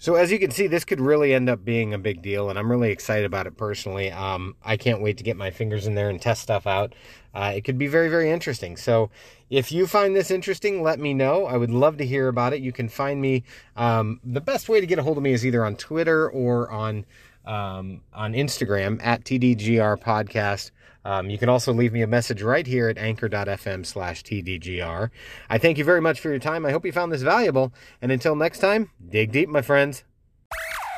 So 0.00 0.14
as 0.14 0.32
you 0.32 0.38
can 0.38 0.50
see, 0.50 0.66
this 0.66 0.86
could 0.86 0.98
really 0.98 1.34
end 1.34 1.50
up 1.50 1.62
being 1.62 1.92
a 1.92 1.98
big 1.98 2.22
deal, 2.22 2.48
and 2.48 2.58
I'm 2.58 2.70
really 2.70 2.90
excited 2.90 3.26
about 3.26 3.46
it 3.46 3.58
personally. 3.58 4.10
Um, 4.10 4.56
I 4.64 4.78
can't 4.78 5.02
wait 5.02 5.18
to 5.18 5.22
get 5.22 5.36
my 5.36 5.50
fingers 5.50 5.86
in 5.86 5.94
there 5.94 6.08
and 6.08 6.18
test 6.18 6.40
stuff 6.40 6.66
out. 6.66 6.94
Uh, 7.34 7.52
it 7.54 7.64
could 7.64 7.76
be 7.76 7.86
very, 7.86 8.08
very 8.08 8.30
interesting. 8.30 8.78
So 8.78 9.10
if 9.50 9.70
you 9.70 9.86
find 9.86 10.16
this 10.16 10.30
interesting, 10.30 10.82
let 10.82 11.00
me 11.00 11.12
know. 11.12 11.44
I 11.44 11.58
would 11.58 11.70
love 11.70 11.98
to 11.98 12.06
hear 12.06 12.28
about 12.28 12.54
it. 12.54 12.62
You 12.62 12.72
can 12.72 12.88
find 12.88 13.20
me. 13.20 13.44
Um, 13.76 14.20
the 14.24 14.40
best 14.40 14.70
way 14.70 14.80
to 14.80 14.86
get 14.86 14.98
a 14.98 15.02
hold 15.02 15.18
of 15.18 15.22
me 15.22 15.34
is 15.34 15.44
either 15.44 15.66
on 15.66 15.76
Twitter 15.76 16.30
or 16.30 16.70
on 16.70 17.04
um, 17.44 18.02
on 18.12 18.32
Instagram 18.32 19.00
at 19.04 19.24
TDGR 19.24 19.98
Podcast. 20.00 20.70
Um, 21.04 21.30
you 21.30 21.38
can 21.38 21.48
also 21.48 21.72
leave 21.72 21.92
me 21.92 22.02
a 22.02 22.06
message 22.06 22.42
right 22.42 22.66
here 22.66 22.88
at 22.88 22.98
anchor.fm 22.98 23.86
slash 23.86 24.22
TDGR. 24.22 25.10
I 25.48 25.58
thank 25.58 25.78
you 25.78 25.84
very 25.84 26.00
much 26.00 26.20
for 26.20 26.28
your 26.28 26.38
time. 26.38 26.66
I 26.66 26.72
hope 26.72 26.84
you 26.84 26.92
found 26.92 27.10
this 27.10 27.22
valuable. 27.22 27.72
And 28.02 28.12
until 28.12 28.36
next 28.36 28.58
time, 28.58 28.90
dig 29.08 29.32
deep, 29.32 29.48
my 29.48 29.62
friends. 29.62 30.04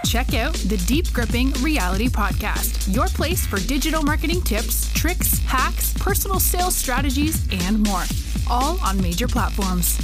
Check 0.04 0.34
out 0.34 0.54
the 0.54 0.82
Deep 0.88 1.12
Gripping 1.12 1.52
Reality 1.62 2.08
Podcast, 2.08 2.92
your 2.92 3.06
place 3.06 3.46
for 3.46 3.58
digital 3.60 4.02
marketing 4.02 4.42
tips, 4.42 4.92
tricks, 4.92 5.38
hacks, 5.40 5.94
personal 5.94 6.40
sales 6.40 6.74
strategies, 6.74 7.46
and 7.64 7.80
more, 7.84 8.02
all 8.50 8.80
on 8.80 9.00
major 9.00 9.28
platforms. 9.28 10.00